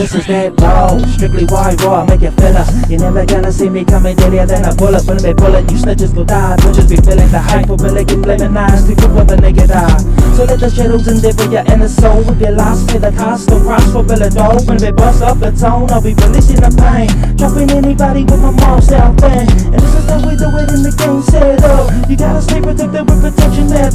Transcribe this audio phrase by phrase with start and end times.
[0.00, 0.98] This is that low.
[1.12, 2.70] strictly wild raw, make it feel us.
[2.88, 5.04] You're never gonna see me coming deadlier than a bullet.
[5.06, 6.56] When me bullet, you snitches go die.
[6.62, 8.86] Bitches be feeling the hype, but really keep blaming nines.
[8.86, 9.98] Sleep with the nigga die.
[10.34, 12.22] So let the shadows endeavor your inner soul.
[12.22, 14.62] With your lost, pay the cost of price for Billy Dole.
[14.64, 17.10] When we bust up the tone, I'll be releasing the pain.
[17.36, 19.59] Dropping anybody with my mom's self thing.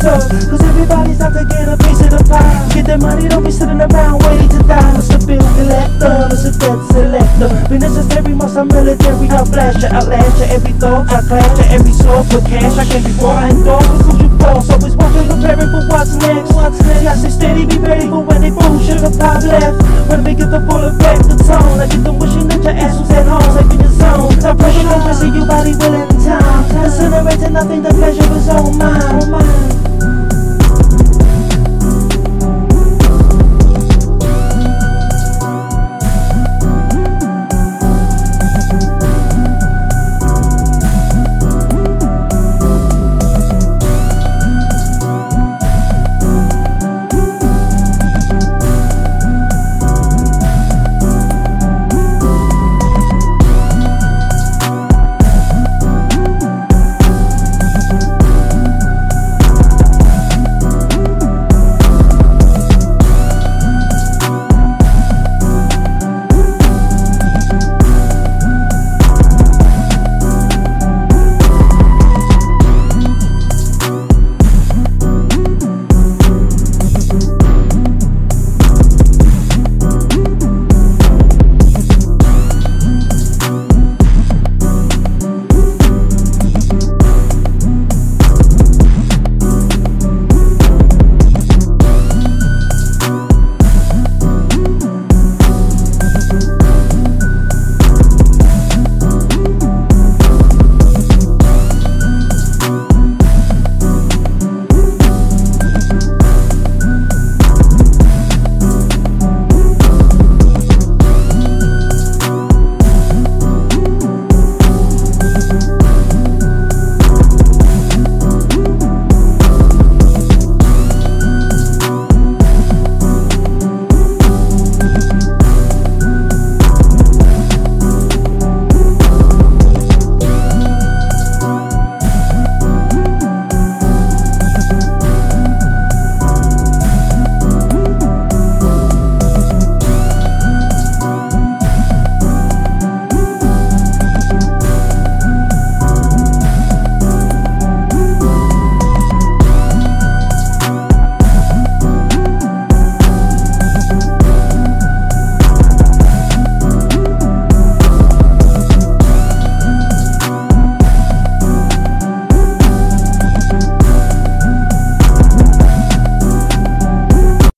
[0.00, 0.24] Up.
[0.48, 2.56] Cause everybody's out to get a piece of the pie.
[2.72, 4.96] Get the money, don't be sitting around waiting to die.
[4.96, 7.50] It's a bill collector, it's a debt selector.
[7.68, 9.28] Be necessary, must I'm military.
[9.28, 11.10] I'll flash you, outlast you, every thought.
[11.12, 12.76] I clash you, every source with cash.
[12.80, 13.86] I can't be bought, I endorse.
[13.86, 14.70] Cause who you boss?
[14.70, 16.52] Always watching, preparing for what's next.
[16.56, 17.02] What's next?
[17.02, 18.80] Yeah, stay steady, be ready for when they boom.
[18.80, 19.76] Sugar pop left.
[20.08, 21.80] When they get the full effect, the tone.
[21.80, 24.32] I get them wishing that your ass was at home, safe in your zone.
[24.40, 26.64] I pressure, I see you body willing in time.
[26.84, 28.91] Incinerating nothing, the pleasure is all mine.